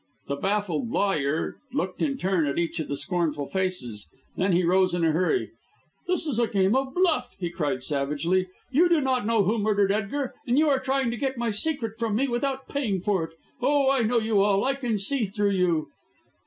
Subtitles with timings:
[0.27, 4.09] The baffled lawyer looked in turn at each of the scornful faces.
[4.35, 5.51] Then he rose in a hurry.
[6.07, 8.47] "This is a game of bluff," he cried savagely.
[8.71, 11.99] "You do not know who murdered Edgar, and you are trying to get my secret
[11.99, 13.35] from me without paying for it.
[13.61, 15.89] Oh, I know you all; I can see through you."